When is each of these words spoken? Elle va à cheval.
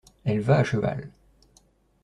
Elle 0.25 0.39
va 0.41 0.57
à 0.57 0.63
cheval. 0.63 1.11